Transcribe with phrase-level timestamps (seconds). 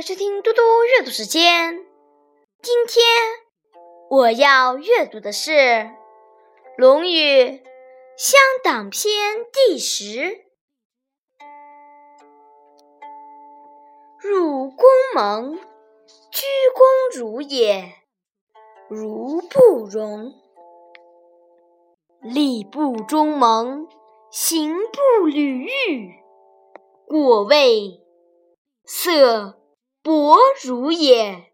[0.00, 1.84] 收听嘟嘟阅读时间。
[2.62, 3.04] 今天
[4.08, 5.50] 我要阅读的是
[6.76, 7.16] 《论语·
[8.16, 9.10] 乡党篇》
[9.52, 10.44] 第十。
[14.20, 14.86] 入宫
[15.16, 15.58] 门，
[16.30, 17.92] 鞠躬如也，
[18.88, 20.32] 如不容。
[22.22, 23.88] 礼部中门，
[24.30, 26.14] 行不履玉，
[27.08, 28.00] 过位，
[28.84, 29.56] 色。
[30.08, 31.52] 薄如也，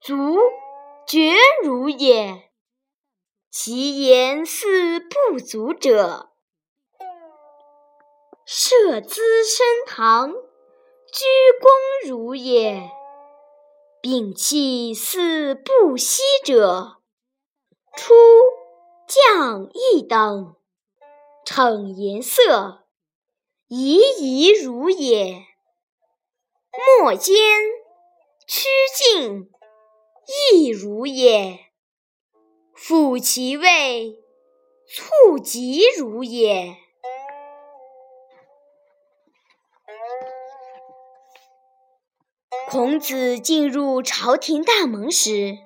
[0.00, 0.38] 足
[1.06, 2.50] 绝如也。
[3.50, 6.30] 其言似不足者，
[8.46, 11.26] 设资深堂，鞠
[11.60, 12.90] 躬如也。
[14.00, 16.96] 摒弃似不息者，
[17.94, 18.14] 出
[19.06, 20.56] 降一等，
[21.44, 22.86] 逞颜色，
[23.68, 25.49] 夷夷如也。
[26.72, 27.34] 莫间
[28.46, 29.50] 趋近，
[30.52, 31.58] 亦如也；
[32.74, 34.16] 复其位，
[34.86, 36.76] 促疾如也。
[42.68, 45.58] 孔子进入朝廷大门时，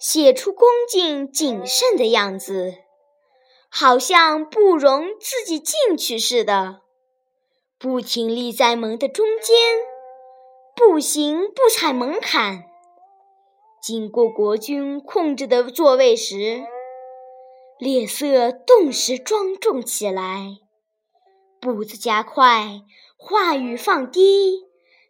[0.00, 2.74] 写出恭敬谨慎的样子，
[3.68, 6.82] 好像不容自己进去似的，
[7.78, 9.93] 不停立在门的中间。
[10.76, 12.64] 步行不踩门槛，
[13.80, 16.64] 经过国君控制的座位时，
[17.78, 20.58] 脸色顿时庄重起来，
[21.60, 22.82] 步子加快，
[23.16, 24.64] 话语放低，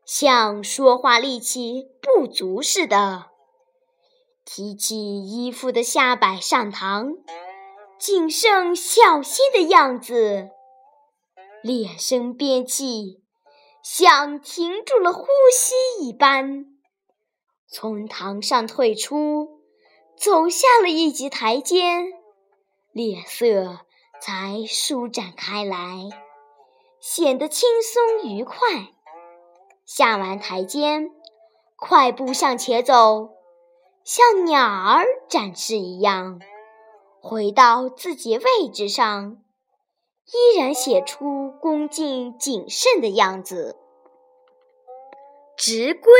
[0.04, 3.30] 像说话力气不足似的。
[4.44, 7.14] 提起衣服的下摆上堂，
[7.98, 10.50] 谨慎小心的样子，
[11.62, 13.23] 脸生憋气。
[13.84, 16.64] 像停住了呼吸一般，
[17.68, 19.60] 从堂上退出，
[20.16, 21.82] 走下了一级台阶，
[22.92, 23.80] 脸色
[24.22, 26.08] 才舒展开来，
[26.98, 28.56] 显得轻松愉快。
[29.84, 31.10] 下完台阶，
[31.76, 33.34] 快步向前走，
[34.02, 36.40] 像鸟儿展翅一样，
[37.20, 39.43] 回到自己位置上。
[40.32, 43.76] 依然写出恭敬谨慎的样子。
[45.56, 46.12] 直归，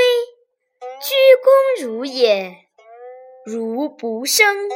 [1.00, 2.68] 鞠躬如也，
[3.44, 4.68] 如不生。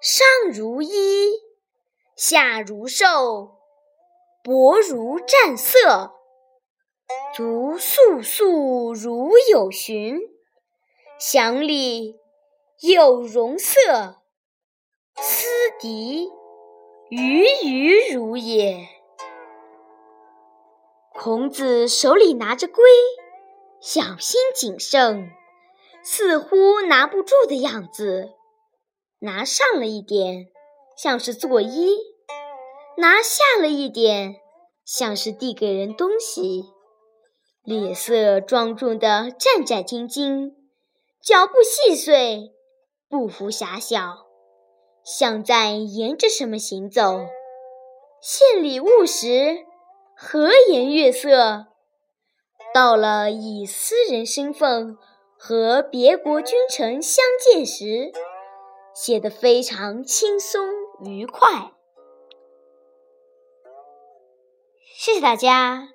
[0.00, 1.32] 上如衣，
[2.16, 3.58] 下如兽，
[4.42, 6.14] 薄如战色，
[7.34, 10.20] 足肃肃如有循，
[11.18, 12.18] 祥礼
[12.80, 14.22] 有容色，
[15.16, 15.48] 思
[15.78, 16.39] 敌。
[17.10, 18.86] 鱼鱼如也。
[21.12, 22.84] 孔子手里拿着圭，
[23.80, 25.28] 小心谨慎，
[26.04, 28.34] 似乎拿不住的样子。
[29.18, 30.46] 拿上了一点，
[30.96, 31.96] 像是作揖；
[32.98, 34.36] 拿下了一点，
[34.84, 36.62] 像是递给人东西。
[37.64, 40.52] 脸色庄重的战战兢兢，
[41.20, 42.52] 脚步细碎，
[43.08, 44.29] 步幅狭小。
[45.04, 47.20] 像在沿着什么行走，
[48.20, 49.66] 献礼物时
[50.14, 51.66] 和颜悦色；
[52.74, 54.96] 到了以私人身份
[55.38, 58.12] 和别国君臣相见时，
[58.94, 60.68] 写得非常轻松
[61.04, 61.72] 愉快。
[64.96, 65.88] 谢谢大家，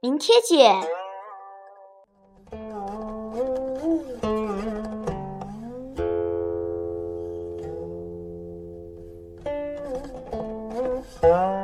[0.00, 1.03] 明天见。
[11.24, 11.63] Uh...